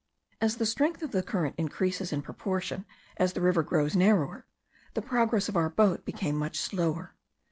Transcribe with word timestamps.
As 0.41 0.57
the 0.57 0.65
strength 0.65 1.03
of 1.03 1.11
the 1.11 1.21
current 1.21 1.53
increases 1.59 2.11
in 2.11 2.23
proportion 2.23 2.87
as 3.17 3.33
the 3.33 3.41
river 3.41 3.61
grows 3.61 3.95
narrower, 3.95 4.47
the 4.95 5.01
progress 5.03 5.47
of 5.47 5.55
our 5.55 5.69
boat 5.69 6.05
became 6.05 6.35
much 6.37 6.57
slower. 6.59 7.13